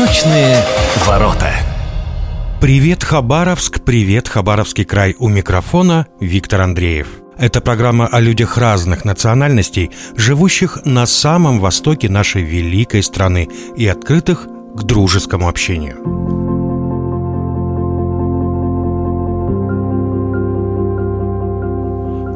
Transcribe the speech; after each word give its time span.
Восточные 0.00 0.64
ворота. 1.06 1.50
Привет, 2.58 3.04
Хабаровск, 3.04 3.82
привет, 3.82 4.28
Хабаровский 4.28 4.86
край. 4.86 5.14
У 5.18 5.28
микрофона 5.28 6.06
Виктор 6.20 6.62
Андреев. 6.62 7.08
Это 7.36 7.60
программа 7.60 8.06
о 8.06 8.18
людях 8.18 8.56
разных 8.56 9.04
национальностей, 9.04 9.90
живущих 10.16 10.78
на 10.86 11.04
самом 11.04 11.60
востоке 11.60 12.08
нашей 12.08 12.40
великой 12.40 13.02
страны 13.02 13.50
и 13.76 13.86
открытых 13.86 14.46
к 14.74 14.82
дружескому 14.84 15.50
общению. 15.50 15.98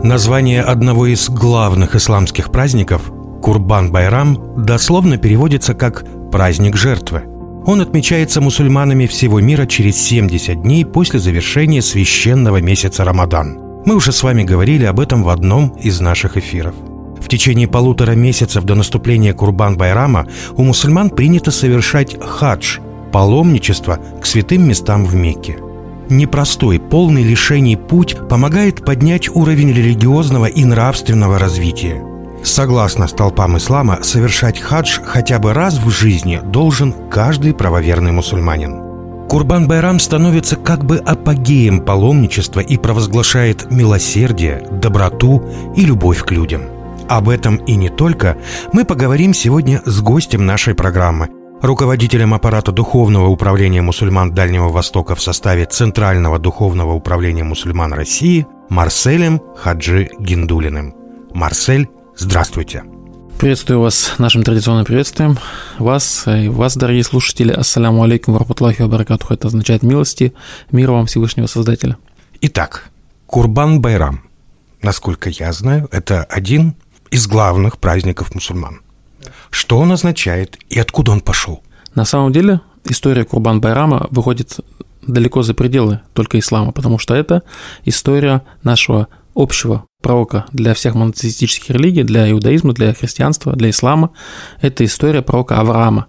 Название 0.04 0.60
одного 0.60 1.06
из 1.06 1.30
главных 1.30 1.94
исламских 1.94 2.52
праздников 2.52 3.10
Курбан-Байрам 3.40 4.62
дословно 4.66 5.16
переводится 5.16 5.72
как 5.72 6.04
«праздник 6.30 6.76
жертвы». 6.76 7.33
Он 7.66 7.80
отмечается 7.80 8.42
мусульманами 8.42 9.06
всего 9.06 9.40
мира 9.40 9.64
через 9.64 9.96
70 9.96 10.62
дней 10.62 10.84
после 10.84 11.18
завершения 11.18 11.80
священного 11.80 12.60
месяца 12.60 13.04
Рамадан. 13.04 13.58
Мы 13.86 13.94
уже 13.96 14.12
с 14.12 14.22
вами 14.22 14.42
говорили 14.42 14.84
об 14.84 15.00
этом 15.00 15.22
в 15.22 15.30
одном 15.30 15.70
из 15.70 16.00
наших 16.00 16.36
эфиров. 16.36 16.74
В 17.18 17.28
течение 17.28 17.66
полутора 17.66 18.12
месяцев 18.12 18.64
до 18.64 18.74
наступления 18.74 19.32
Курбан-Байрама 19.32 20.26
у 20.56 20.62
мусульман 20.62 21.08
принято 21.08 21.50
совершать 21.50 22.16
хадж– 22.20 22.80
паломничество 23.12 23.98
к 24.20 24.26
святым 24.26 24.68
местам 24.68 25.06
в 25.06 25.14
Мекке. 25.14 25.56
Непростой, 26.10 26.78
полный 26.78 27.22
лишений 27.22 27.76
путь 27.76 28.16
помогает 28.28 28.84
поднять 28.84 29.30
уровень 29.30 29.72
религиозного 29.72 30.46
и 30.46 30.64
нравственного 30.66 31.38
развития– 31.38 32.04
Согласно 32.44 33.08
столпам 33.08 33.56
ислама, 33.56 34.02
совершать 34.02 34.60
хадж 34.60 35.00
хотя 35.02 35.38
бы 35.38 35.54
раз 35.54 35.78
в 35.78 35.88
жизни 35.88 36.40
должен 36.44 36.92
каждый 37.08 37.54
правоверный 37.54 38.12
мусульманин. 38.12 38.82
Курбан-Байрам 39.28 39.98
становится 39.98 40.56
как 40.56 40.84
бы 40.84 40.98
апогеем 40.98 41.80
паломничества 41.80 42.60
и 42.60 42.76
провозглашает 42.76 43.70
милосердие, 43.70 44.62
доброту 44.70 45.42
и 45.74 45.86
любовь 45.86 46.22
к 46.22 46.30
людям. 46.32 46.64
Об 47.08 47.30
этом 47.30 47.56
и 47.56 47.76
не 47.76 47.88
только 47.88 48.36
мы 48.74 48.84
поговорим 48.84 49.32
сегодня 49.32 49.80
с 49.86 50.02
гостем 50.02 50.44
нашей 50.44 50.74
программы, 50.74 51.30
руководителем 51.62 52.34
аппарата 52.34 52.72
Духовного 52.72 53.28
управления 53.28 53.80
мусульман 53.80 54.34
Дальнего 54.34 54.68
Востока 54.68 55.14
в 55.14 55.22
составе 55.22 55.64
Центрального 55.64 56.38
Духовного 56.38 56.92
управления 56.92 57.42
мусульман 57.42 57.94
России 57.94 58.46
Марселем 58.68 59.40
Хаджи 59.56 60.10
Гиндулиным. 60.18 60.94
Марсель, 61.32 61.88
Здравствуйте. 62.16 62.84
Приветствую 63.38 63.80
вас 63.80 64.14
нашим 64.18 64.44
традиционным 64.44 64.84
приветствием. 64.84 65.36
Вас 65.78 66.26
и 66.26 66.48
вас, 66.48 66.76
дорогие 66.76 67.02
слушатели. 67.02 67.52
Ассаляму 67.52 68.02
алейкум 68.04 68.34
варахматуллахи 68.34 68.82
вабаракатуху. 68.82 69.34
Это 69.34 69.48
означает 69.48 69.82
милости, 69.82 70.32
мира 70.70 70.92
вам 70.92 71.06
Всевышнего 71.06 71.46
Создателя. 71.46 71.96
Итак, 72.40 72.90
Курбан 73.26 73.80
Байрам. 73.80 74.22
Насколько 74.80 75.28
я 75.28 75.52
знаю, 75.52 75.88
это 75.90 76.22
один 76.24 76.76
из 77.10 77.26
главных 77.26 77.78
праздников 77.78 78.34
мусульман. 78.34 78.80
Что 79.50 79.78
он 79.78 79.90
означает 79.92 80.56
и 80.68 80.78
откуда 80.78 81.12
он 81.12 81.20
пошел? 81.20 81.62
На 81.94 82.04
самом 82.04 82.32
деле 82.32 82.60
история 82.84 83.24
Курбан 83.24 83.60
Байрама 83.60 84.06
выходит 84.10 84.58
далеко 85.02 85.42
за 85.42 85.54
пределы 85.54 86.00
только 86.12 86.38
ислама, 86.38 86.72
потому 86.72 86.98
что 86.98 87.14
это 87.14 87.42
история 87.84 88.42
нашего 88.62 89.08
общего 89.34 89.86
пророка 90.04 90.44
для 90.52 90.74
всех 90.74 90.94
монотеистических 90.94 91.70
религий, 91.70 92.02
для 92.02 92.30
иудаизма, 92.30 92.74
для 92.74 92.92
христианства, 92.92 93.54
для 93.54 93.70
ислама. 93.70 94.10
Это 94.60 94.84
история 94.84 95.22
пророка 95.22 95.58
Авраама. 95.58 96.06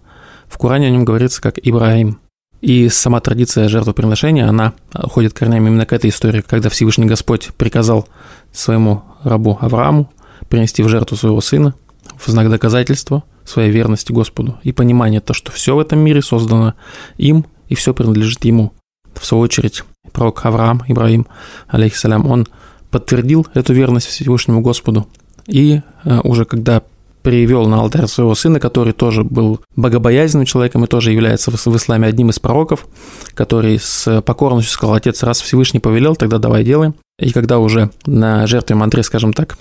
В 0.47 0.57
Коране 0.57 0.87
о 0.87 0.89
нем 0.89 1.05
говорится 1.05 1.41
как 1.41 1.57
Ибраим. 1.57 2.19
И 2.59 2.89
сама 2.89 3.21
традиция 3.21 3.69
жертвоприношения, 3.69 4.49
она 4.49 4.73
уходит 4.93 5.33
корнями 5.33 5.67
именно 5.67 5.85
к 5.85 5.93
этой 5.93 6.09
истории, 6.09 6.43
когда 6.45 6.69
Всевышний 6.69 7.05
Господь 7.05 7.51
приказал 7.57 8.07
своему 8.51 9.03
рабу 9.23 9.57
Аврааму 9.61 10.11
принести 10.49 10.83
в 10.83 10.89
жертву 10.89 11.15
своего 11.15 11.39
сына 11.39 11.73
в 12.17 12.29
знак 12.29 12.49
доказательства 12.49 13.23
своей 13.45 13.71
верности 13.71 14.11
Господу 14.11 14.57
и 14.63 14.73
понимания 14.73 15.21
то, 15.21 15.33
что 15.33 15.53
все 15.53 15.73
в 15.73 15.79
этом 15.79 15.99
мире 15.99 16.21
создано 16.21 16.73
им 17.17 17.45
и 17.69 17.75
все 17.75 17.93
принадлежит 17.93 18.43
ему. 18.43 18.73
В 19.13 19.25
свою 19.25 19.43
очередь, 19.43 19.83
пророк 20.11 20.45
Авраам, 20.45 20.83
Ибраим, 20.87 21.27
алейхиссалям, 21.69 22.29
он 22.29 22.47
подтвердил 22.95 23.45
эту 23.53 23.73
верность 23.73 24.07
Всевышнему 24.07 24.61
Господу. 24.61 25.05
И 25.47 25.81
э, 26.05 26.19
уже 26.23 26.45
когда 26.45 26.81
привел 27.23 27.67
на 27.67 27.81
алтарь 27.81 28.07
своего 28.07 28.35
сына, 28.35 28.61
который 28.61 28.93
тоже 28.93 29.25
был 29.25 29.59
богобоязненным 29.75 30.45
человеком 30.45 30.85
и 30.85 30.87
тоже 30.87 31.11
является 31.11 31.51
в 31.51 31.75
исламе 31.75 32.07
одним 32.07 32.29
из 32.29 32.39
пророков, 32.39 32.87
который 33.33 33.79
с 33.79 34.21
покорностью 34.21 34.71
сказал, 34.71 34.95
отец, 34.95 35.23
раз 35.23 35.41
Всевышний 35.41 35.81
повелел, 35.81 36.15
тогда 36.15 36.37
давай 36.37 36.63
делаем. 36.63 36.95
И 37.19 37.33
когда 37.33 37.59
уже 37.59 37.89
на 38.05 38.47
жертве 38.47 38.77
мантре, 38.77 39.03
скажем 39.03 39.33
так, 39.33 39.57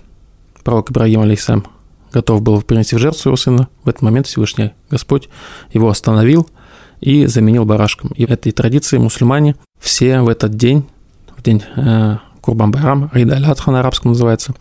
пророк 0.63 0.93
Ибрагим, 0.93 1.23
алейсам, 1.23 1.65
готов 2.13 2.41
был 2.41 2.63
принести 2.63 2.95
в 2.95 3.01
жертву 3.01 3.21
своего 3.21 3.37
сына, 3.37 3.69
в 3.83 3.89
этот 3.89 4.03
момент 4.03 4.29
Всевышний 4.29 4.75
Господь 4.91 5.29
его 5.73 5.89
остановил 5.89 6.49
и 7.01 7.27
заменил 7.27 7.65
барашком. 7.65 8.13
И 8.15 8.23
этой 8.23 8.53
традиции 8.53 8.97
мусульмане 8.97 9.57
все 9.81 10.21
в 10.21 10.29
этот 10.29 10.55
день, 10.55 10.85
в 11.37 11.43
день 11.43 11.65
Курбан 12.45 12.71
Байрам, 12.71 13.11
Рид 13.15 13.33
аль 13.33 13.43
на 13.43 13.81
арабском 13.81 14.13
называется, 14.13 14.55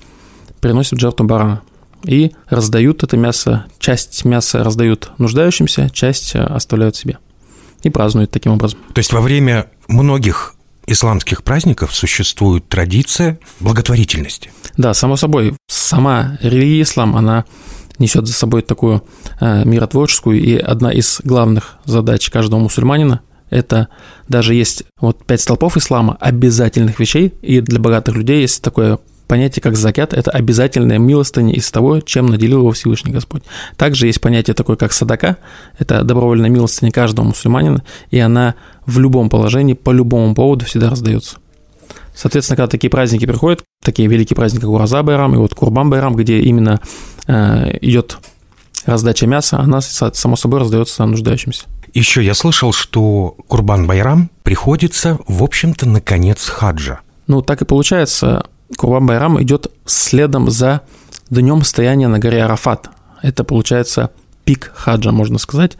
приносят 0.62 1.02
жертву 1.02 1.26
барана 1.26 1.62
и 2.06 2.32
раздают 2.48 3.04
это 3.04 3.18
мясо, 3.18 3.66
часть 3.78 4.24
мяса 4.24 4.64
раздают 4.64 5.12
нуждающимся, 5.18 5.90
часть 5.90 6.34
э, 6.34 6.40
оставляют 6.40 6.96
себе 6.96 7.18
и 7.82 7.90
празднуют 7.90 8.32
таким 8.32 8.54
образом. 8.54 8.80
То 8.94 9.00
есть 9.00 9.12
во 9.12 9.20
время 9.20 9.68
многих 9.90 10.56
исламских 10.88 11.44
праздников 11.44 11.94
существует 11.94 12.70
традиция 12.70 13.38
благотворительности. 13.60 14.52
Да, 14.78 14.94
само 14.94 15.18
собой, 15.18 15.54
сама 15.68 16.38
религия 16.42 16.84
ислам, 16.84 17.18
она 17.18 17.44
несет 18.00 18.28
за 18.28 18.34
собой 18.34 18.62
такую 18.62 19.04
э, 19.42 19.66
миротворческую 19.66 20.42
и 20.42 20.56
одна 20.56 20.90
из 20.94 21.20
главных 21.26 21.76
задач 21.84 22.30
каждого 22.30 22.62
мусульманина– 22.62 23.20
это 23.54 23.88
даже 24.28 24.56
есть 24.56 24.84
вот 25.00 25.26
пять 25.26 25.42
столпов 25.42 25.78
ислама, 25.78 26.18
обязательных 26.20 27.00
вещей, 27.00 27.34
и 27.42 27.62
для 27.62 27.80
богатых 27.80 28.16
людей 28.16 28.42
есть 28.42 28.62
такое 28.62 29.00
понятие, 29.28 29.62
как 29.64 29.76
закят, 29.76 30.14
это 30.14 30.32
обязательная 30.32 31.00
милостыня 31.00 31.54
из 31.54 31.72
того, 31.72 32.02
чем 32.02 32.28
наделил 32.28 32.60
его 32.60 32.72
Всевышний 32.72 33.12
Господь. 33.12 33.44
Также 33.78 34.08
есть 34.08 34.22
понятие 34.22 34.54
такое, 34.54 34.76
как 34.76 34.94
садака, 34.94 35.38
это 35.80 36.04
добровольная 36.04 36.50
милостыня 36.50 36.92
каждого 36.92 37.26
мусульманина, 37.26 37.84
и 38.12 38.20
она 38.20 38.56
в 38.86 39.00
любом 39.00 39.30
положении, 39.30 39.74
по 39.74 39.92
любому 39.92 40.36
поводу 40.36 40.66
всегда 40.66 40.90
раздается. 40.90 41.38
Соответственно, 42.16 42.58
когда 42.58 42.68
такие 42.68 42.90
праздники 42.90 43.26
приходят, 43.26 43.64
такие 43.82 44.08
великие 44.08 44.36
праздники, 44.36 44.62
как 44.62 44.70
Ураза 44.70 45.02
Байрам 45.02 45.34
и 45.34 45.38
вот 45.38 45.56
Курбан 45.56 45.90
Байрам, 45.90 46.16
где 46.16 46.40
именно 46.40 46.80
э, 47.28 47.78
идет 47.82 48.20
раздача 48.86 49.26
мяса, 49.26 49.60
она, 49.60 49.82
само 49.82 50.36
собой, 50.36 50.60
раздается 50.60 51.06
нуждающимся. 51.06 51.64
Еще 51.94 52.24
я 52.24 52.34
слышал, 52.34 52.74
что 52.74 53.38
Курбан-Байрам 53.48 54.30
приходится, 54.42 55.20
в 55.28 55.44
общем-то, 55.44 55.88
на 55.88 56.02
конец 56.02 56.48
хаджа. 56.48 57.02
Ну, 57.28 57.44
так 57.44 57.62
и 57.62 57.66
получается. 57.66 58.48
Курбан-Байрам 58.78 59.42
идет 59.44 59.72
следом 59.86 60.50
за 60.50 60.82
днем 61.30 61.64
стояния 61.64 62.08
на 62.08 62.18
горе 62.18 62.44
Арафат. 62.44 62.90
Это, 63.22 63.44
получается, 63.44 64.10
пик 64.44 64.72
хаджа, 64.74 65.12
можно 65.12 65.38
сказать. 65.38 65.78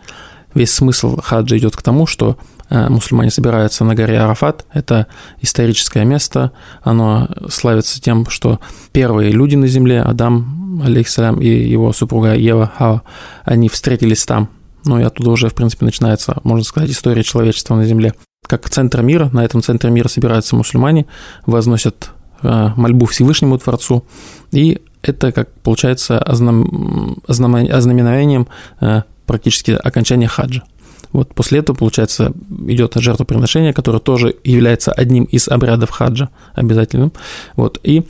Весь 0.54 0.72
смысл 0.72 1.20
хаджа 1.20 1.58
идет 1.58 1.76
к 1.76 1.82
тому, 1.82 2.06
что 2.06 2.38
э, 2.70 2.90
мусульмане 2.90 3.32
собираются 3.32 3.84
на 3.84 3.96
горе 3.96 4.20
Арафат. 4.20 4.68
Это 4.72 5.08
историческое 5.42 6.06
место. 6.06 6.52
Оно 6.84 7.28
славится 7.50 8.00
тем, 8.00 8.30
что 8.30 8.60
первые 8.92 9.32
люди 9.32 9.56
на 9.56 9.66
земле, 9.66 10.04
Адам, 10.04 10.80
алейхиссалям, 10.86 11.42
и 11.42 11.48
его 11.48 11.92
супруга 11.92 12.36
Ева, 12.36 12.72
Хава, 12.78 13.02
они 13.46 13.68
встретились 13.68 14.26
там– 14.26 14.50
ну 14.86 15.00
и 15.00 15.04
оттуда 15.04 15.32
уже, 15.32 15.50
в 15.50 15.54
принципе, 15.54 15.86
начинается, 15.86 16.40
можно 16.44 16.64
сказать, 16.64 16.90
история 16.90 17.24
человечества 17.24 17.76
на 17.76 17.86
Земле. 17.86 18.14
Как 18.48 18.70
центр 18.70 19.02
мира, 19.02 19.30
на 19.34 19.44
этом 19.46 19.62
центре 19.62 19.90
мира 19.90 20.08
собираются 20.08 20.56
мусульмане, 20.56 21.06
возносят 21.46 22.10
э, 22.42 22.70
мольбу 22.76 23.06
Всевышнему 23.06 23.58
Творцу, 23.58 24.06
и 24.52 24.82
это, 25.02 25.32
как 25.32 25.52
получается, 25.62 26.20
ознам... 26.20 27.18
ознаменованием 27.28 28.48
э, 28.82 29.04
практически 29.26 29.72
окончания 29.72 30.28
хаджа. 30.28 30.64
Вот 31.12 31.36
после 31.36 31.60
этого, 31.60 31.76
получается, 31.76 32.34
идет 32.68 32.94
жертвоприношение, 32.96 33.74
которое 33.74 34.00
тоже 34.00 34.36
является 34.44 34.92
одним 34.92 35.26
из 35.26 35.48
обрядов 35.48 35.92
хаджа 35.92 36.30
обязательным. 36.56 37.14
Вот, 37.56 37.80
и 37.84 38.04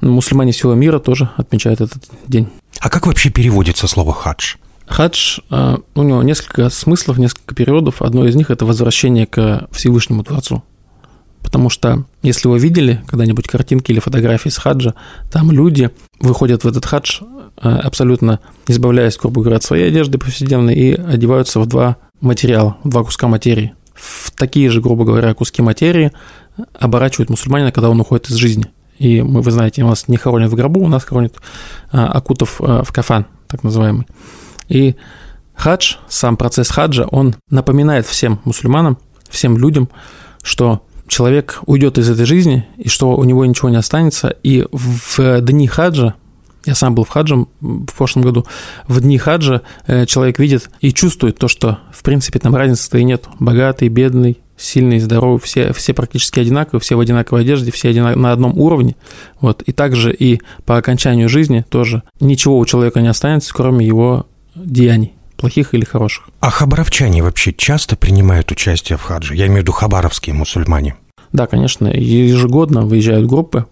мусульмане 0.00 0.52
всего 0.52 0.74
мира 0.74 0.98
тоже 0.98 1.30
отмечают 1.36 1.80
этот 1.80 2.02
день. 2.28 2.48
А 2.80 2.90
как 2.90 3.06
вообще 3.06 3.30
переводится 3.30 3.86
слово 3.86 4.12
хадж? 4.12 4.56
Хадж, 4.86 5.38
а, 5.50 5.78
у 5.94 6.02
него 6.02 6.22
несколько 6.22 6.68
смыслов, 6.70 7.18
несколько 7.18 7.54
периодов. 7.54 8.02
Одно 8.02 8.26
из 8.26 8.34
них– 8.34 8.50
это 8.52 8.66
возвращение 8.66 9.26
к 9.26 9.68
Всевышнему 9.72 10.24
Творцу. 10.24 10.62
Потому 11.42 11.70
что, 11.70 12.04
если 12.22 12.48
вы 12.48 12.58
видели 12.58 13.02
когда-нибудь 13.06 13.46
картинки 13.46 13.92
или 13.92 14.00
фотографии 14.00 14.48
с 14.48 14.56
хаджа, 14.56 14.94
там 15.30 15.52
люди 15.52 15.90
выходят 16.20 16.64
в 16.64 16.68
этот 16.68 16.84
хадж 16.84 17.20
а, 17.56 17.78
абсолютно 17.78 18.40
избавляясь, 18.66 19.16
грубо 19.16 19.40
говоря, 19.40 19.56
от 19.56 19.62
своей 19.62 19.88
одежды 19.88 20.18
повседневной 20.18 20.74
и 20.74 20.92
одеваются 20.94 21.60
в 21.60 21.66
два 21.66 21.96
материала, 22.20 22.76
два 22.84 23.04
куска 23.04 23.28
материи. 23.28 23.74
В 23.94 24.32
такие 24.32 24.70
же, 24.70 24.80
грубо 24.80 25.04
говоря, 25.04 25.32
куски 25.34 25.62
материи 25.62 26.12
оборачивают 26.78 27.30
мусульманина, 27.30 27.72
когда 27.72 27.90
он 27.90 28.00
уходит 28.00 28.28
из 28.28 28.36
жизни. 28.36 28.66
И 28.98 29.22
мы, 29.22 29.40
вы 29.40 29.50
знаете, 29.50 29.82
у 29.82 29.88
нас 29.88 30.08
не 30.08 30.16
хоронят 30.16 30.50
в 30.50 30.54
гробу, 30.54 30.80
у 30.80 30.88
нас 30.88 31.04
хоронят 31.04 31.36
а, 31.92 32.08
акутов 32.08 32.60
а, 32.60 32.82
в 32.82 32.92
кафан, 32.92 33.26
так 33.46 33.62
называемый. 33.62 34.06
И 34.68 34.96
хадж, 35.54 35.96
сам 36.08 36.36
процесс 36.36 36.70
хаджа, 36.70 37.06
он 37.06 37.36
напоминает 37.50 38.06
всем 38.06 38.40
мусульманам, 38.44 38.98
всем 39.28 39.56
людям, 39.56 39.88
что 40.42 40.82
человек 41.06 41.60
уйдет 41.66 41.98
из 41.98 42.08
этой 42.08 42.26
жизни, 42.26 42.66
и 42.76 42.88
что 42.88 43.16
у 43.16 43.24
него 43.24 43.44
ничего 43.44 43.68
не 43.68 43.76
останется. 43.76 44.28
И 44.42 44.66
в 44.72 45.40
дни 45.40 45.66
хаджа, 45.66 46.14
я 46.64 46.74
сам 46.74 46.94
был 46.94 47.04
в 47.04 47.10
хаджем 47.10 47.48
в 47.60 47.92
прошлом 47.94 48.22
году, 48.22 48.46
в 48.88 49.00
дни 49.00 49.18
хаджа 49.18 49.62
э, 49.86 50.06
человек 50.06 50.38
видит 50.38 50.70
и 50.80 50.92
чувствует 50.92 51.38
то, 51.38 51.46
что, 51.46 51.78
в 51.92 52.02
принципе, 52.02 52.38
там 52.38 52.56
разницы-то 52.56 52.98
и 52.98 53.04
нет. 53.04 53.28
Богатый, 53.38 53.88
бедный, 53.88 54.38
сильный, 54.56 54.98
здоровый, 54.98 55.40
все, 55.40 55.72
все 55.72 55.92
практически 55.92 56.40
одинаковые, 56.40 56.80
все 56.80 56.96
в 56.96 57.00
одинаковой 57.00 57.42
одежде, 57.42 57.70
все 57.70 57.90
одинак... 57.90 58.16
на 58.16 58.32
одном 58.32 58.58
уровне. 58.58 58.96
Вот. 59.40 59.62
И 59.62 59.72
также 59.72 60.14
и 60.14 60.40
по 60.64 60.78
окончанию 60.78 61.28
жизни 61.28 61.64
тоже 61.68 62.02
ничего 62.20 62.58
у 62.58 62.64
человека 62.64 63.00
не 63.00 63.08
останется, 63.08 63.52
кроме 63.52 63.86
его 63.86 64.26
деяний 64.54 65.14
плохих 65.36 65.74
или 65.74 65.84
хороших. 65.84 66.28
А 66.40 66.50
хабаровчане 66.50 67.22
вообще 67.22 67.52
часто 67.52 67.96
принимают 67.96 68.50
участие 68.50 68.96
в 68.96 69.02
хадже? 69.02 69.34
Я 69.34 69.46
имею 69.46 69.58
в 69.58 69.62
виду 69.62 69.72
хабаровские 69.72 70.34
мусульмане. 70.34 70.96
Да, 71.32 71.46
конечно, 71.46 71.88
ежегодно 71.88 72.82
выезжают 72.86 73.26
группы, 73.26 73.66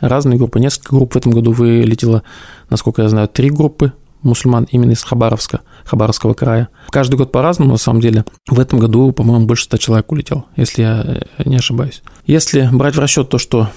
разные 0.00 0.38
группы. 0.38 0.60
Несколько 0.60 0.96
групп 0.96 1.14
в 1.14 1.16
этом 1.16 1.32
году 1.32 1.52
вылетело, 1.52 2.22
насколько 2.70 3.02
я 3.02 3.08
знаю, 3.08 3.28
три 3.28 3.50
группы 3.50 3.92
мусульман 4.22 4.66
именно 4.70 4.92
из 4.92 5.02
Хабаровска, 5.02 5.60
Хабаровского 5.84 6.34
края. 6.34 6.68
Каждый 6.90 7.16
год 7.16 7.32
по-разному, 7.32 7.72
на 7.72 7.78
самом 7.78 8.00
деле. 8.00 8.24
В 8.48 8.58
этом 8.58 8.78
году, 8.78 9.12
по-моему, 9.12 9.46
больше 9.46 9.64
ста 9.64 9.78
человек 9.78 10.10
улетел, 10.12 10.46
если 10.56 10.82
я 10.82 11.04
э, 11.04 11.42
не 11.44 11.56
ошибаюсь. 11.56 12.02
Если 12.26 12.68
брать 12.72 12.96
в 12.96 13.00
расчет 13.00 13.28
то, 13.28 13.38
что 13.38 13.68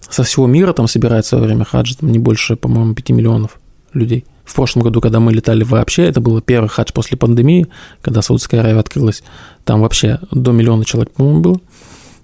со 0.00 0.22
всего 0.22 0.46
мира 0.46 0.72
там 0.72 0.88
собирается 0.88 1.36
во 1.36 1.44
время 1.44 1.64
хаджа, 1.64 1.96
там 1.98 2.10
не 2.10 2.18
больше, 2.18 2.56
по-моему, 2.56 2.94
5 2.94 3.10
миллионов 3.10 3.58
людей. 3.92 4.24
В 4.44 4.54
прошлом 4.54 4.82
году, 4.82 5.00
когда 5.00 5.20
мы 5.20 5.32
летали 5.32 5.64
вообще, 5.64 6.04
это 6.04 6.20
был 6.20 6.40
первый 6.40 6.68
хадж 6.68 6.92
после 6.92 7.16
пандемии, 7.16 7.66
когда 8.02 8.22
Саудовская 8.22 8.60
Аравия 8.60 8.80
открылась, 8.80 9.22
там 9.64 9.80
вообще 9.80 10.20
до 10.30 10.52
миллиона 10.52 10.84
человек, 10.84 11.12
по-моему, 11.12 11.40
было. 11.40 11.60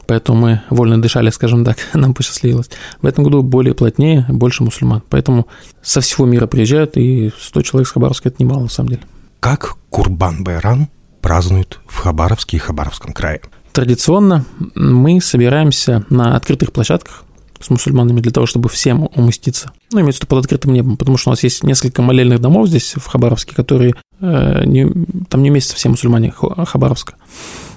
Поэтому 0.06 0.40
мы 0.40 0.62
вольно 0.70 1.00
дышали, 1.00 1.30
скажем 1.30 1.64
так, 1.64 1.78
нам 1.94 2.14
посчастливилось. 2.14 2.68
В 3.00 3.06
этом 3.06 3.24
году 3.24 3.42
более 3.42 3.74
плотнее, 3.74 4.26
больше 4.28 4.64
мусульман. 4.64 5.02
Поэтому 5.08 5.46
со 5.82 6.00
всего 6.00 6.26
мира 6.26 6.46
приезжают, 6.46 6.96
и 6.96 7.32
100 7.38 7.62
человек 7.62 7.88
с 7.88 7.92
Хабаровска– 7.92 8.28
это 8.30 8.42
немало, 8.42 8.62
на 8.62 8.68
самом 8.68 8.90
деле. 8.90 9.02
Как 9.38 9.76
Курбан-Байрам 9.88 10.88
празднуют 11.20 11.80
в 11.86 11.98
Хабаровске 11.98 12.56
и 12.56 12.60
Хабаровском 12.60 13.12
крае? 13.12 13.40
Традиционно 13.72 14.44
мы 14.74 15.20
собираемся 15.20 16.04
на 16.10 16.34
открытых 16.34 16.72
площадках, 16.72 17.24
с 17.60 17.70
мусульманами 17.70 18.20
для 18.20 18.32
того, 18.32 18.46
чтобы 18.46 18.68
всем 18.68 19.08
уместиться. 19.14 19.72
Ну, 19.92 20.00
имеется 20.00 20.20
в 20.20 20.22
виду 20.22 20.28
под 20.28 20.38
открытым 20.40 20.72
небом, 20.72 20.96
потому 20.96 21.16
что 21.16 21.30
у 21.30 21.32
нас 21.32 21.42
есть 21.42 21.62
несколько 21.62 22.02
молельных 22.02 22.40
домов 22.40 22.68
здесь, 22.68 22.94
в 22.96 23.06
Хабаровске, 23.06 23.54
которые 23.54 23.94
э, 24.20 24.64
не, 24.64 24.90
там 25.28 25.42
не 25.42 25.50
уместятся 25.50 25.76
все 25.76 25.88
мусульмане 25.88 26.32
Хабаровска. 26.32 27.14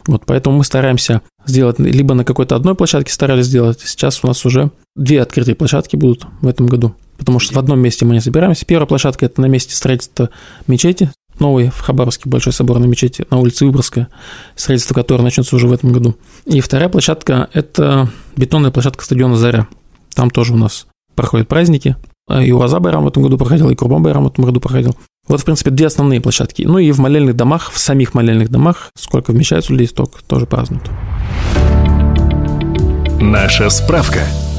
Вот, 0.07 0.23
поэтому 0.25 0.57
мы 0.57 0.63
стараемся 0.63 1.21
сделать 1.45 1.79
либо 1.79 2.13
на 2.13 2.25
какой-то 2.25 2.55
одной 2.55 2.75
площадке 2.75 3.11
старались 3.11 3.45
сделать. 3.45 3.81
Сейчас 3.81 4.23
у 4.23 4.27
нас 4.27 4.45
уже 4.45 4.71
две 4.95 5.21
открытые 5.21 5.55
площадки 5.55 5.95
будут 5.95 6.25
в 6.41 6.47
этом 6.47 6.67
году, 6.67 6.95
потому 7.17 7.39
что 7.39 7.53
в 7.53 7.59
одном 7.59 7.79
месте 7.79 8.05
мы 8.05 8.13
не 8.13 8.21
собираемся. 8.21 8.65
Первая 8.65 8.87
площадка– 8.87 9.25
это 9.27 9.41
на 9.41 9.45
месте 9.45 9.75
строительства 9.75 10.29
мечети, 10.67 11.11
новый 11.39 11.69
в 11.69 11.79
Хабаровске 11.79 12.29
Большой 12.29 12.53
соборной 12.53 12.87
мечети 12.87 13.25
на 13.29 13.37
улице 13.37 13.65
Выборгская, 13.65 14.07
строительство 14.55 14.93
которой 14.93 15.21
начнется 15.21 15.55
уже 15.55 15.67
в 15.67 15.73
этом 15.73 15.91
году. 15.91 16.15
И 16.45 16.61
вторая 16.61 16.89
площадка– 16.89 17.49
это 17.53 18.09
бетонная 18.35 18.71
площадка 18.71 19.03
стадиона 19.03 19.35
«Заря». 19.35 19.67
Там 20.15 20.29
тоже 20.29 20.53
у 20.53 20.57
нас 20.57 20.87
проходят 21.15 21.47
праздники. 21.47 21.95
И 22.29 22.51
Ураза 22.51 22.79
Байрам 22.79 23.03
в 23.03 23.07
этом 23.07 23.21
году 23.23 23.37
проходил, 23.37 23.69
и 23.69 23.75
Курбан 23.75 24.01
Байрам 24.01 24.23
в 24.23 24.27
этом 24.27 24.45
году 24.45 24.59
проходил. 24.61 24.95
Вот, 25.27 25.41
в 25.41 25.43
принципе, 25.45 25.71
две 25.71 25.87
основные 25.87 26.21
площадки. 26.21 26.63
Ну 26.63 26.77
и 26.77 26.91
в 26.91 26.99
молельных 26.99 27.35
домах, 27.35 27.71
в 27.71 27.79
самих 27.79 28.13
молельных 28.13 28.49
домах, 28.49 28.91
сколько 28.95 29.31
вмещается 29.31 29.73
людей, 29.73 29.87
столько 29.87 30.23
тоже 30.25 30.45
празднуют. 30.45 30.89
Наша 33.19 33.69
справка– 33.69 34.21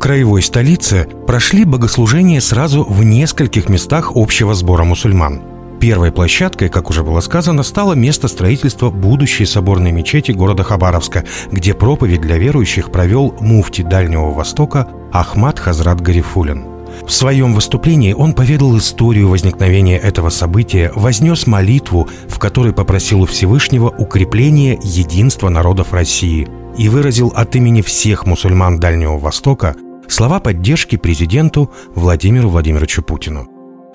краевой 0.00 0.42
столице 0.42 1.06
прошли 1.26 1.64
богослужения 1.64 2.40
сразу 2.40 2.82
в 2.82 3.04
нескольких 3.04 3.68
местах 3.68 4.12
общего 4.16 4.54
сбора 4.54 4.82
мусульман. 4.82 5.42
Первой 5.78 6.10
площадкой, 6.10 6.68
как 6.68 6.90
уже 6.90 7.02
было 7.04 7.20
сказано, 7.20 7.62
стало 7.62 7.92
место 7.92 8.26
строительства 8.26 8.90
будущей 8.90 9.46
соборной 9.46 9.92
мечети 9.92 10.32
города 10.32 10.62
Хабаровска, 10.62 11.24
где 11.52 11.74
проповедь 11.74 12.22
для 12.22 12.38
верующих 12.38 12.90
провел 12.90 13.34
муфти 13.40 13.82
Дальнего 13.82 14.30
Востока 14.30 14.88
Ахмад 15.12 15.58
Хазрат 15.58 16.00
Гарифулин. 16.00 16.64
В 17.06 17.12
своем 17.12 17.54
выступлении 17.54 18.12
он 18.12 18.32
поведал 18.32 18.76
историю 18.76 19.28
возникновения 19.28 19.98
этого 19.98 20.30
события, 20.30 20.92
вознес 20.94 21.46
молитву, 21.46 22.08
в 22.28 22.38
которой 22.38 22.72
попросил 22.72 23.22
у 23.22 23.26
Всевышнего 23.26 23.88
укрепления 23.88 24.78
единства 24.82 25.50
народов 25.50 25.92
России 25.92 26.48
и 26.76 26.88
выразил 26.88 27.32
от 27.34 27.54
имени 27.56 27.82
всех 27.82 28.26
мусульман 28.26 28.80
Дальнего 28.80 29.18
Востока 29.18 29.76
слова 30.10 30.40
поддержки 30.40 30.96
президенту 30.96 31.70
Владимиру 31.94 32.48
Владимировичу 32.50 33.02
Путину. 33.02 33.48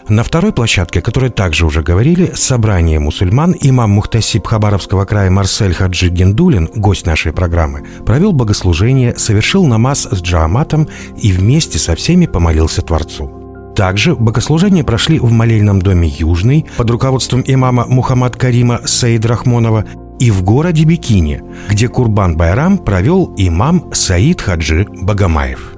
На 0.08 0.24
второй 0.24 0.54
площадке, 0.54 1.00
о 1.00 1.02
которой 1.02 1.32
также 1.32 1.66
уже 1.66 1.82
говорили, 1.82 2.32
собрание 2.36 3.00
мусульман, 3.00 3.56
имам 3.60 3.90
Мухтасиб 3.92 4.46
Хабаровского 4.46 5.06
края 5.06 5.32
Марсель 5.32 5.74
Хаджи 5.74 6.10
Гендулин, 6.10 6.70
гость 6.76 7.08
нашей 7.08 7.34
программы, 7.34 7.88
провел 8.06 8.32
богослужение, 8.32 9.18
совершил 9.18 9.66
намаз 9.66 10.08
с 10.12 10.22
джааматом 10.22 10.88
и 11.18 11.32
вместе 11.32 11.80
со 11.80 11.96
всеми 11.96 12.28
помолился 12.28 12.84
Творцу. 12.84 13.74
Также 13.76 14.16
богослужения 14.16 14.84
прошли 14.84 15.20
в 15.20 15.32
молельном 15.32 15.82
доме 15.82 16.08
«Южный» 16.08 16.68
под 16.78 16.90
руководством 16.92 17.44
имама 17.46 17.86
Мухаммад 17.88 18.36
Карима 18.36 18.82
Саид 18.86 19.26
Рахмонова 19.26 19.86
и 20.20 20.30
в 20.30 20.44
городе 20.44 20.84
Бикини, 20.84 21.42
где 21.68 21.88
Курбан-Байрам 21.88 22.78
провел 22.78 23.34
имам 23.38 23.92
Саид 23.92 24.42
Хаджи 24.42 24.88
Багамаев. 25.02 25.75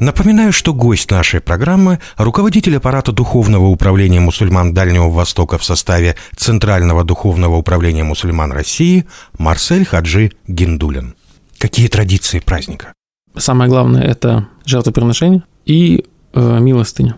Напоминаю, 0.00 0.52
что 0.52 0.74
гость 0.74 1.10
нашей 1.10 1.40
программы– 1.40 2.00
руководитель 2.18 2.76
аппарата 2.76 3.12
Духовного 3.12 3.66
управления 3.66 4.20
мусульман 4.20 4.74
Дальнего 4.74 5.08
Востока 5.08 5.56
в 5.56 5.64
составе 5.64 6.16
Центрального 6.36 7.04
Духовного 7.04 7.56
управления 7.56 8.02
мусульман 8.02 8.52
России 8.52 9.06
Марсель 9.38 9.86
Хаджи 9.86 10.32
Гиндулин. 10.48 11.14
Какие 11.58 11.88
традиции 11.88 12.40
праздника? 12.40 12.92
Самое 13.36 13.70
главное– 13.70 14.02
это 14.04 14.48
жертвоприношение 14.66 15.42
и 15.64 16.04
э, 16.34 16.58
милостыня. 16.60 17.16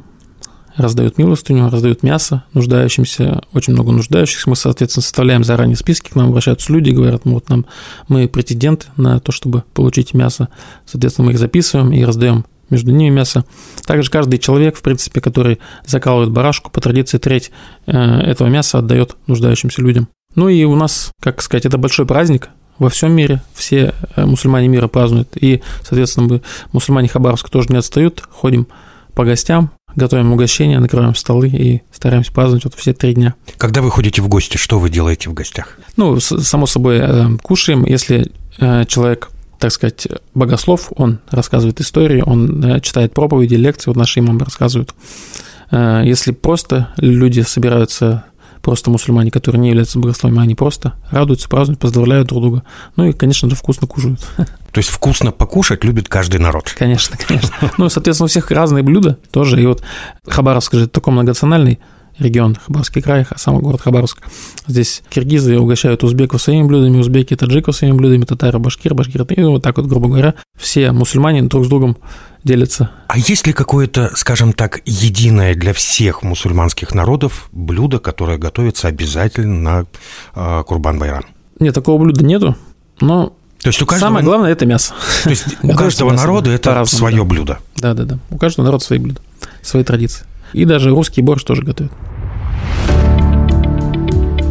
Раздают 0.76 1.16
милостыню, 1.16 1.70
раздают 1.70 2.02
мясо 2.02 2.44
нуждающимся, 2.52 3.42
очень 3.52 3.72
много 3.72 3.92
нуждающихся. 3.92 4.48
Мы, 4.50 4.56
соответственно, 4.56 5.02
составляем 5.02 5.42
заранее 5.42 5.76
списки, 5.76 6.10
к 6.10 6.14
нам 6.14 6.28
обращаются 6.28 6.72
люди, 6.72 6.90
говорят, 6.90 7.24
ну, 7.24 7.34
вот 7.34 7.48
нам 7.48 7.66
мы 8.08 8.28
претенденты 8.28 8.86
на 8.96 9.18
то, 9.20 9.32
чтобы 9.32 9.64
получить 9.72 10.12
мясо. 10.12 10.48
Соответственно, 10.84 11.26
мы 11.26 11.32
их 11.32 11.38
записываем 11.38 11.92
и 11.92 12.04
раздаем 12.04 12.44
между 12.70 12.90
ними 12.90 13.10
мясо. 13.10 13.44
Также 13.86 14.10
каждый 14.10 14.38
человек, 14.38 14.76
в 14.76 14.82
принципе, 14.82 15.20
который 15.20 15.60
закалывает 15.86 16.30
барашку, 16.30 16.70
по 16.70 16.80
традиции 16.80 17.18
треть 17.18 17.50
э, 17.86 17.92
этого 17.92 18.48
мяса 18.48 18.78
отдает 18.78 19.16
нуждающимся 19.26 19.80
людям. 19.82 20.08
Ну 20.34 20.48
и 20.48 20.64
у 20.64 20.74
нас, 20.74 21.12
как 21.20 21.40
сказать, 21.42 21.64
это 21.64 21.78
большой 21.78 22.06
праздник, 22.06 22.50
во 22.78 22.90
всем 22.90 23.12
мире 23.12 23.42
все 23.54 23.94
э, 24.16 24.26
мусульмане 24.26 24.68
мира 24.68 24.88
празднуют. 24.88 25.36
И, 25.36 25.62
соответственно, 25.82 26.26
мы, 26.26 26.42
мусульмане 26.72 27.08
Хабаровска 27.08 27.50
тоже 27.50 27.68
не 27.70 27.76
отстают, 27.76 28.22
ходим 28.30 28.66
по 29.14 29.24
гостям, 29.24 29.70
готовим 29.96 30.32
угощения, 30.32 30.78
накрываем 30.78 31.14
столы 31.14 31.48
и 31.48 31.82
стараемся 31.92 32.32
праздновать 32.32 32.64
вот 32.64 32.74
все 32.74 32.92
три 32.92 33.14
дня. 33.14 33.34
Когда 33.56 33.82
вы 33.82 33.90
ходите 33.90 34.22
в 34.22 34.28
гости, 34.28 34.56
что 34.56 34.78
вы 34.78 34.90
делаете 34.90 35.28
в 35.30 35.34
гостях? 35.34 35.78
Ну, 35.96 36.20
само 36.20 36.66
собой, 36.66 36.98
э, 37.00 37.28
кушаем. 37.42 37.84
Если 37.84 38.30
человек 38.86 39.30
так 39.58 39.72
сказать, 39.72 40.06
богослов, 40.34 40.92
он 40.96 41.20
рассказывает 41.30 41.80
истории, 41.80 42.22
он 42.24 42.62
э, 42.64 42.80
читает 42.80 43.14
проповеди, 43.14 43.54
лекции, 43.54 43.90
вот 43.90 43.96
наши 43.96 44.20
имамы 44.20 44.44
рассказывают. 44.44 44.94
Э, 45.70 46.02
если 46.04 46.32
просто 46.32 46.90
люди 46.98 47.40
собираются, 47.40 48.24
просто 48.66 48.90
мусульмане, 48.90 49.30
которые 49.30 49.60
не 49.60 49.68
являются 49.68 50.00
богословами, 50.00 50.42
они 50.42 50.56
просто 50.56 50.94
радуются, 51.12 51.48
празднуют, 51.48 51.78
поздравляют 51.78 52.26
друг 52.26 52.42
друга. 52.42 52.62
Ну 52.96 53.04
и, 53.04 53.12
конечно 53.12 53.48
же, 53.48 53.54
вкусно 53.54 53.86
кушают. 53.86 54.18
То 54.36 54.78
есть 54.78 54.90
вкусно 54.90 55.30
покушать 55.30 55.84
любит 55.84 56.08
каждый 56.08 56.40
народ. 56.40 56.74
Конечно, 56.76 57.16
конечно. 57.16 57.54
Ну, 57.78 57.88
соответственно, 57.88 58.24
у 58.24 58.28
всех 58.28 58.50
разные 58.50 58.82
блюда 58.82 59.18
тоже. 59.30 59.62
И 59.62 59.66
вот 59.66 59.84
Хабаровск 60.26 60.74
же 60.74 60.88
такой 60.88 61.12
многонациональный, 61.12 61.78
регион 62.18 62.54
Хабаровский 62.54 63.02
край, 63.02 63.26
а 63.28 63.38
сам 63.38 63.58
город 63.58 63.80
Хабаровск. 63.80 64.18
Здесь 64.66 65.02
киргизы 65.08 65.58
угощают 65.58 66.04
узбеков 66.04 66.42
своими 66.42 66.66
блюдами, 66.66 66.98
узбеки 66.98 67.36
таджиков 67.36 67.76
своими 67.76 67.96
блюдами, 67.96 68.24
татары 68.24 68.58
башкир, 68.58 68.94
башкир, 68.94 69.22
и 69.22 69.42
вот 69.42 69.62
так 69.62 69.76
вот, 69.76 69.86
грубо 69.86 70.08
говоря, 70.08 70.34
все 70.58 70.92
мусульмане 70.92 71.42
друг 71.42 71.64
с 71.64 71.68
другом 71.68 71.96
делятся. 72.44 72.90
А 73.08 73.18
есть 73.18 73.46
ли 73.46 73.52
какое-то, 73.52 74.12
скажем 74.14 74.52
так, 74.52 74.80
единое 74.84 75.54
для 75.54 75.72
всех 75.72 76.22
мусульманских 76.22 76.94
народов 76.94 77.48
блюдо, 77.52 77.98
которое 77.98 78.38
готовится 78.38 78.88
обязательно 78.88 79.60
на 79.60 79.86
э, 80.34 80.64
Курбан-Байрам? 80.66 81.24
Нет, 81.58 81.74
такого 81.74 82.02
блюда 82.02 82.24
нету, 82.24 82.56
но 83.00 83.34
то 83.60 83.68
есть 83.70 83.82
у 83.82 83.86
каждого... 83.86 84.10
Самое 84.10 84.24
главное– 84.24 84.52
это 84.52 84.64
мясо. 84.64 84.94
То 85.24 85.30
есть 85.30 85.44
у 85.62 85.74
каждого 85.74 86.12
народа 86.12 86.50
это 86.50 86.84
свое 86.84 87.24
блюдо? 87.24 87.58
Да-да-да. 87.76 88.18
У 88.30 88.36
каждого 88.38 88.66
народа 88.66 88.84
свои 88.84 88.98
блюда, 88.98 89.20
свои 89.62 89.82
традиции. 89.82 90.24
И 90.52 90.64
даже 90.64 90.90
русский 90.90 91.22
борщ 91.22 91.44
тоже 91.44 91.62
готовят. 91.62 91.92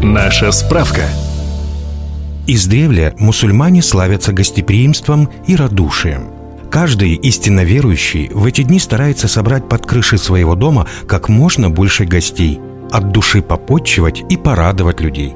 Наша 0.02 0.52
справка. 0.52 1.04
Издревле 2.48 3.16
мусульмане 3.18 3.82
славятся 3.82 4.34
гостеприимством 4.34 5.30
и 5.48 5.56
радушием. 5.56 6.28
Каждый 6.70 7.14
истинно 7.16 7.64
верующий 7.64 8.30
в 8.30 8.46
эти 8.46 8.62
дни 8.62 8.80
старается 8.80 9.28
собрать 9.28 9.68
под 9.68 9.86
крышей 9.86 10.20
своего 10.20 10.56
дома 10.56 10.88
как 11.08 11.28
можно 11.28 11.70
больше 11.72 12.06
гостей, 12.06 12.60
от 12.92 13.12
души 13.12 13.42
попотчевать 13.42 14.24
и 14.30 14.38
порадовать 14.38 15.02
людей. 15.02 15.34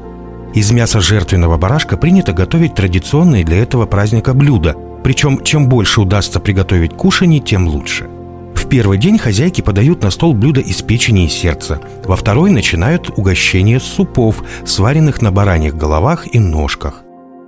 Из 0.53 0.71
мяса 0.71 0.99
жертвенного 0.99 1.57
барашка 1.57 1.97
принято 1.97 2.33
готовить 2.33 2.75
традиционные 2.75 3.43
для 3.43 3.57
этого 3.57 3.85
праздника 3.85 4.33
блюда, 4.33 4.75
причем 5.03 5.43
чем 5.43 5.67
больше 5.67 6.01
удастся 6.01 6.39
приготовить 6.39 6.93
кушаний, 6.93 7.39
тем 7.39 7.67
лучше– 7.67 8.07
в 8.59 8.67
первый 8.67 8.97
день 8.97 9.17
хозяйки 9.17 9.61
подают 9.61 10.03
на 10.03 10.11
стол 10.11 10.33
блюда 10.33 10.59
из 10.59 10.81
печени 10.81 11.25
и 11.25 11.29
сердца. 11.29 11.81
Во 12.03 12.15
второй 12.15 12.51
начинают 12.51 13.09
угощение 13.17 13.79
супов, 13.79 14.43
сваренных 14.65 15.21
на 15.21 15.31
бараньих 15.31 15.75
головах 15.75 16.27
и 16.33 16.39
ножках. 16.39 17.03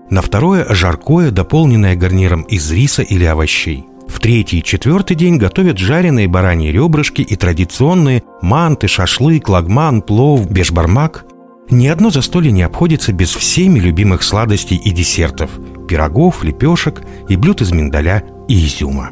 На 0.09 0.21
второе– 0.21 0.65
жаркое, 0.69 1.31
дополненное 1.31 1.95
гарниром 1.95 2.43
из 2.43 2.71
риса 2.71 3.01
или 3.01 3.25
овощей. 3.25 3.85
В 4.07 4.19
третий 4.19 4.59
и 4.59 4.63
четвертый 4.63 5.15
день 5.15 5.37
готовят 5.37 5.77
жареные 5.77 6.27
бараньи 6.27 6.71
ребрышки 6.71 7.21
и 7.21 7.35
традиционные 7.35 8.23
манты, 8.41 8.87
шашлык, 8.87 9.47
лагман, 9.49 10.01
плов, 10.01 10.49
бешбармак. 10.49 11.25
Ни 11.69 11.87
одно 11.87 12.09
застолье 12.09 12.51
не 12.51 12.63
обходится 12.63 13.13
без 13.13 13.29
всеми 13.29 13.79
любимых 13.79 14.23
сладостей 14.23 14.77
и 14.77 14.91
десертов– 14.91 15.51
пирогов, 15.87 16.43
лепешек 16.43 17.01
и 17.27 17.35
блюд 17.35 17.61
из 17.61 17.71
миндаля 17.71 18.23
и 18.47 18.65
изюма. 18.65 19.11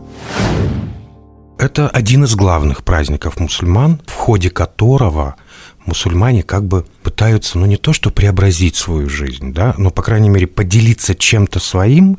Это 1.60 1.90
один 1.90 2.24
из 2.24 2.36
главных 2.36 2.86
праздников 2.86 3.38
мусульман, 3.38 4.00
в 4.06 4.14
ходе 4.14 4.50
которого 4.50 5.36
мусульмане 5.86 6.42
как 6.42 6.64
бы 6.64 6.86
пытаются, 7.04 7.58
ну 7.58 7.66
не 7.66 7.76
то 7.76 7.92
что 7.92 8.12
преобразить 8.12 8.78
свою 8.78 9.10
жизнь, 9.10 9.54
да, 9.54 9.76
но, 9.78 9.90
по 9.90 10.02
крайней 10.02 10.30
мере, 10.30 10.48
поделиться 10.48 11.16
чем-то 11.16 11.60
своим, 11.60 12.18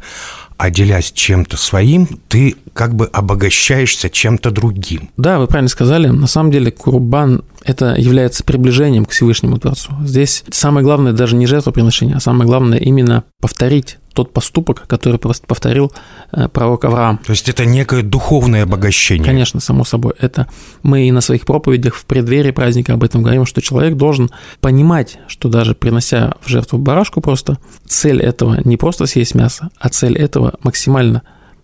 а 0.58 0.68
делясь 0.68 1.10
чем-то 1.10 1.56
своим, 1.56 2.06
ты 2.28 2.54
как 2.74 2.94
бы 2.94 3.06
обогащаешься 3.06 4.10
чем-то 4.10 4.50
другим. 4.50 5.08
Да, 5.16 5.38
вы 5.38 5.46
правильно 5.46 5.70
сказали. 5.70 6.08
На 6.08 6.26
самом 6.26 6.50
деле 6.50 6.70
Курбан– 6.70 7.42
это 7.64 7.94
является 7.96 8.44
приближением 8.44 9.06
к 9.06 9.10
Всевышнему 9.12 9.58
Творцу. 9.58 9.92
Здесь 10.04 10.44
самое 10.50 10.84
главное 10.84 11.14
даже 11.14 11.34
не 11.36 11.46
жертвоприношение, 11.46 12.16
а 12.16 12.20
самое 12.20 12.44
главное 12.44 12.78
именно 12.78 13.24
повторить 13.40 13.96
тот 14.12 14.32
поступок, 14.32 14.86
который 14.86 15.18
просто 15.18 15.46
повторил 15.46 15.92
э, 16.32 16.48
пророк 16.48 16.84
Авраам. 16.84 17.18
То 17.18 17.30
есть 17.30 17.48
это 17.48 17.64
некое 17.64 18.02
духовное 18.02 18.64
обогащение. 18.64 19.24
Конечно, 19.24 19.60
само 19.60 19.84
собой. 19.84 20.14
Это 20.18 20.48
мы 20.82 21.06
и 21.06 21.12
на 21.12 21.20
своих 21.20 21.44
проповедях 21.44 21.94
в 21.94 22.04
преддверии 22.04 22.50
праздника 22.50 22.94
об 22.94 23.04
этом 23.04 23.22
говорим, 23.22 23.46
что 23.46 23.60
человек 23.60 23.96
должен 23.96 24.30
понимать, 24.60 25.18
что 25.28 25.48
даже 25.48 25.74
принося 25.74 26.34
в 26.40 26.48
жертву 26.48 26.78
барашку 26.78 27.20
просто, 27.20 27.58
цель 27.86 28.20
этого 28.20 28.60
не 28.64 28.76
просто 28.76 29.06
съесть 29.06 29.34
мясо, 29.34 29.70
а 29.78 29.88
цель 29.88 30.16
этого 30.16 30.54
максимально 30.62 31.22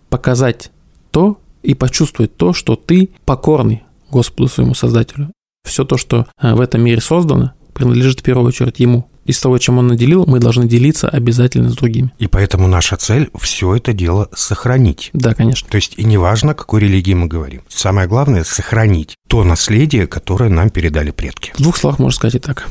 показать 0.09 0.71
то 1.11 1.39
и 1.63 1.73
почувствовать 1.73 2.35
то, 2.37 2.53
что 2.53 2.75
ты 2.75 3.09
покорный 3.25 3.83
Господу 4.09 4.49
своему 4.49 4.73
Создателю. 4.73 5.31
Все 5.65 5.83
то, 5.83 5.97
что 5.97 6.27
э, 6.41 6.53
в 6.53 6.61
этом 6.61 6.81
мире 6.81 7.01
создано, 7.01 7.51
принадлежит 7.73 8.21
в 8.21 8.23
первую 8.23 8.47
очередь 8.47 8.79
Ему 8.79 9.09
из 9.27 9.39
того, 9.39 9.57
чем 9.57 9.77
он 9.77 9.87
наделил, 9.87 10.25
мы 10.25 10.39
должны 10.39 10.67
делиться 10.67 11.09
обязательно 11.09 11.69
с 11.69 11.75
другими. 11.75 12.11
И 12.17 12.27
поэтому 12.27 12.67
наша 12.67 12.95
цель 12.97 13.29
все 13.39 13.75
это 13.75 13.93
дело 13.93 14.29
сохранить. 14.33 15.09
Да, 15.13 15.33
конечно. 15.33 15.67
То 15.69 15.75
есть 15.75 15.93
и 15.97 16.03
неважно, 16.03 16.53
о 16.53 16.55
какой 16.55 16.81
религии 16.81 17.13
мы 17.13 17.27
говорим. 17.27 17.61
Самое 17.67 18.07
главное– 18.07 18.43
сохранить 18.45 19.15
то 19.27 19.43
наследие, 19.43 20.07
которое 20.07 20.49
нам 20.49 20.69
передали 20.69 21.11
предки. 21.11 21.51
В 21.55 21.61
двух 21.61 21.77
словах 21.77 21.99
можно 21.99 22.15
сказать 22.15 22.35
и 22.35 22.39
так. 22.39 22.67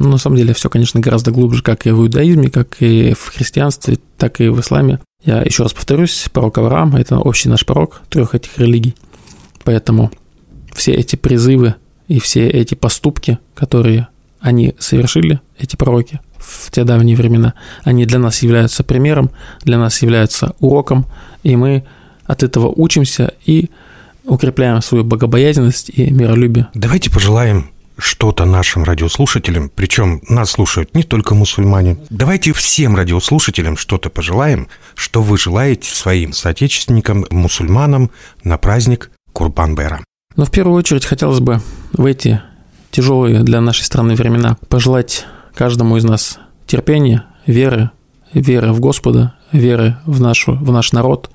Но 0.00 0.08
на 0.08 0.18
самом 0.18 0.36
деле 0.36 0.52
все, 0.54 0.68
конечно, 0.68 0.98
гораздо 0.98 1.30
глубже, 1.30 1.62
как 1.62 1.86
и 1.86 1.90
в 1.90 2.00
иудаизме, 2.00 2.50
как 2.50 2.82
и 2.82 3.14
в 3.14 3.28
христианстве, 3.28 3.98
так 4.18 4.40
и 4.40 4.48
в 4.48 4.60
исламе. 4.60 4.98
Я 5.24 5.42
еще 5.42 5.62
раз 5.62 5.72
повторюсь, 5.72 6.26
пророк 6.32 6.58
Авраам– 6.58 6.96
это 6.96 7.18
общий 7.18 7.48
наш 7.48 7.64
пророк 7.64 8.02
трех 8.10 8.34
этих 8.34 8.58
религий. 8.58 8.96
Поэтому 9.62 10.10
все 10.74 10.92
эти 10.92 11.14
призывы 11.16 11.76
и 12.08 12.18
все 12.18 12.48
эти 12.48 12.74
поступки, 12.74 13.38
которые 13.54 14.08
они 14.44 14.74
совершили, 14.78 15.40
эти 15.58 15.74
пророки, 15.74 16.20
в 16.38 16.70
те 16.70 16.84
давние 16.84 17.16
времена, 17.16 17.54
они 17.82 18.04
для 18.04 18.18
нас 18.18 18.42
являются 18.42 18.84
примером, 18.84 19.30
для 19.62 19.78
нас 19.78 20.02
являются 20.02 20.54
уроком, 20.60 21.06
и 21.42 21.56
мы 21.56 21.84
от 22.26 22.42
этого 22.42 22.66
учимся 22.66 23.32
и 23.46 23.70
укрепляем 24.24 24.82
свою 24.82 25.02
богобоязненность 25.02 25.88
и 25.88 26.10
миролюбие. 26.10 26.68
Давайте 26.74 27.10
пожелаем 27.10 27.70
что-то 27.96 28.44
нашим 28.44 28.84
радиослушателям, 28.84 29.70
причем 29.74 30.20
нас 30.28 30.50
слушают 30.50 30.94
не 30.94 31.04
только 31.04 31.34
мусульмане. 31.34 31.96
Давайте 32.10 32.52
всем 32.52 32.96
радиослушателям 32.96 33.78
что-то 33.78 34.10
пожелаем, 34.10 34.68
что 34.94 35.22
вы 35.22 35.38
желаете 35.38 35.88
своим 35.90 36.34
соотечественникам, 36.34 37.24
мусульманам 37.30 38.10
на 38.42 38.58
праздник 38.58 39.10
Курбан-Байрам. 39.32 40.04
Но 40.36 40.44
в 40.44 40.50
первую 40.50 40.76
очередь 40.76 41.06
хотелось 41.06 41.40
бы 41.40 41.62
в 41.94 42.04
эти 42.04 42.42
тяжелые 42.94 43.42
для 43.42 43.60
нашей 43.60 43.82
страны 43.82 44.14
времена. 44.14 44.56
Пожелать 44.68 45.26
каждому 45.52 45.96
из 45.96 46.04
нас 46.04 46.38
терпения, 46.64 47.24
веры, 47.44 47.90
веры 48.32 48.72
в 48.72 48.78
Господа, 48.78 49.34
веры 49.50 49.96
в, 50.06 50.20
нашу, 50.20 50.54
в 50.54 50.70
наш 50.70 50.92
народ, 50.92 51.28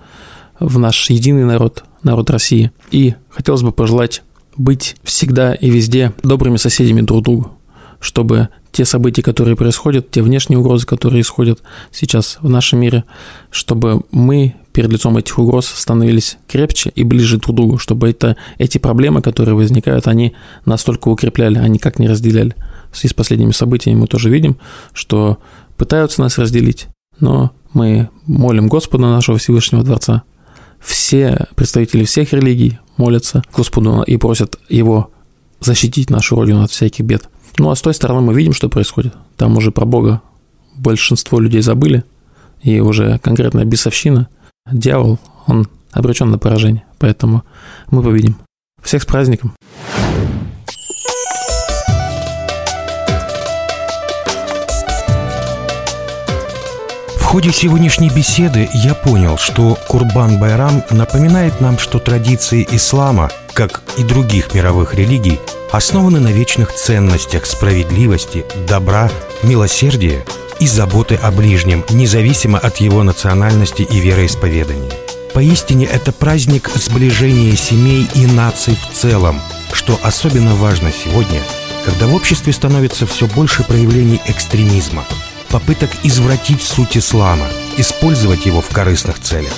в 0.57 0.79
наш 0.79 1.09
единый 1.09 1.43
народ, 1.43 1.83
народ 2.01 2.29
России. 2.29 2.71
И 2.91 3.15
хотелось 3.29 3.61
бы 3.61 3.73
пожелать 3.73 4.23
быть 4.55 4.95
всегда 5.03 5.53
и 5.53 5.69
везде 5.69 6.13
добрыми 6.23 6.55
соседями 6.55 7.01
друг 7.01 7.23
другу, 7.23 7.51
чтобы 7.99 8.47
те 8.71 8.85
события, 8.85 9.21
которые 9.21 9.57
происходят, 9.57 10.11
те 10.11 10.21
внешние 10.21 10.59
угрозы, 10.59 10.87
которые 10.87 11.21
исходят 11.21 11.61
сейчас 11.91 12.37
в 12.41 12.47
нашем 12.47 12.79
мире, 12.79 13.03
чтобы 13.51 14.03
мы 14.11 14.55
перед 14.79 14.93
лицом 14.93 15.17
этих 15.17 15.38
угроз 15.38 15.65
становились 15.65 16.38
крепче 16.48 16.89
и 16.95 17.03
ближе 17.03 17.36
друг 17.36 17.53
к 17.53 17.57
другу, 17.57 17.77
чтобы 17.79 18.12
это, 18.12 18.38
эти 18.59 18.77
проблемы, 18.77 19.21
которые 19.21 19.53
возникают, 19.53 20.07
они 20.07 20.31
настолько 20.63 21.09
укрепляли, 21.09 21.57
а 21.57 21.67
никак 21.67 22.00
не 22.00 22.07
разделяли. 22.07 22.55
В 22.89 22.98
связи 22.98 23.12
с 23.12 23.13
последними 23.13 23.51
событиями 23.51 24.00
мы 24.00 24.07
тоже 24.07 24.29
видим, 24.29 24.55
что 24.93 25.39
пытаются 25.75 26.21
нас 26.21 26.38
разделить, 26.38 26.88
но 27.19 27.51
мы 27.74 28.07
молим 28.25 28.69
Господа 28.69 29.03
нашего 29.07 29.38
Всевышнего 29.38 29.83
Дворца. 29.83 30.24
Все 30.79 31.48
представители 31.55 32.05
всех 32.05 32.31
религий 32.31 32.79
молятся 32.95 33.43
Господу 33.53 34.03
и 34.03 34.15
просят 34.15 34.59
Его 34.69 35.12
защитить 35.59 36.09
нашу 36.09 36.38
Родину 36.38 36.63
от 36.63 36.71
всяких 36.71 37.03
бед. 37.03 37.27
Ну 37.57 37.69
а 37.69 37.75
с 37.75 37.81
той 37.81 37.93
стороны 37.93 38.21
мы 38.21 38.33
видим, 38.33 38.53
что 38.53 38.69
происходит. 38.69 39.13
Там 39.36 39.57
уже 39.57 39.71
про 39.71 39.83
Бога 39.83 40.21
большинство 40.77 41.41
людей 41.41 41.62
забыли, 41.62 42.05
и 42.63 42.79
уже 42.79 43.19
конкретная 43.21 43.65
бесовщина– 43.65 44.29
дьявол, 44.71 45.19
он 45.47 45.67
обречен 45.91 46.29
на 46.29 46.38
поражение, 46.38 46.83
поэтому 46.97 47.43
мы 47.91 48.03
победим. 48.03 48.38
Всех 48.81 49.03
с 49.03 49.05
праздником! 49.05 49.53
В 57.17 57.31
ходе 57.31 57.51
сегодняшней 57.51 58.09
беседы 58.09 58.67
я 58.73 58.95
понял, 58.95 59.38
что 59.38 59.77
Курбан-Байрам 59.88 60.83
напоминает 60.89 61.61
нам, 61.61 61.77
что 61.77 61.99
традиции 61.99 62.67
ислама, 62.71 63.29
как 63.53 63.83
и 63.99 64.03
других 64.03 64.55
мировых 64.55 64.95
религий, 64.95 65.39
основаны 65.71 66.19
на 66.19 66.29
вечных 66.29 66.73
ценностях 66.73 67.45
справедливости, 67.45 68.45
добра, 68.67 69.11
милосердия 69.43 70.25
и 70.59 70.67
заботы 70.67 71.15
о 71.15 71.31
ближнем, 71.31 71.85
независимо 71.89 72.59
от 72.59 72.77
его 72.77 73.03
национальности 73.03 73.81
и 73.81 73.99
вероисповедания. 73.99 74.91
Поистине 75.33 75.85
это 75.85 76.11
праздник 76.11 76.69
сближения 76.73 77.55
семей 77.55 78.07
и 78.15 78.25
наций 78.25 78.75
в 78.75 78.95
целом, 78.95 79.41
что 79.73 79.99
особенно 80.03 80.55
важно 80.55 80.91
сегодня, 80.91 81.41
когда 81.85 82.07
в 82.07 82.15
обществе 82.15 82.51
становится 82.51 83.05
все 83.05 83.27
больше 83.27 83.63
проявлений 83.63 84.21
экстремизма, 84.25 85.05
попыток 85.49 85.91
извратить 86.03 86.61
суть 86.61 86.97
ислама, 86.97 87.47
использовать 87.77 88.45
его 88.45 88.61
в 88.61 88.69
корыстных 88.69 89.19
целях. 89.19 89.53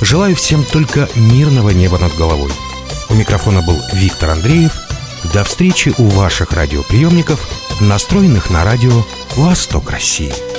Желаю 0.00 0.36
всем 0.36 0.62
только 0.64 1.08
мирного 1.16 1.70
неба 1.70 1.98
над 1.98 2.14
головой. 2.16 2.52
У 3.08 3.14
микрофона 3.14 3.62
был 3.62 3.78
Виктор 3.92 4.30
Андреев. 4.30 4.72
До 5.34 5.42
встречи 5.42 5.92
у 5.98 6.04
ваших 6.08 6.52
радиоприемников, 6.52 7.40
настроенных 7.80 8.50
на 8.50 8.64
радио 8.64 9.04
«Восток 9.38 9.90
России». 9.90 10.57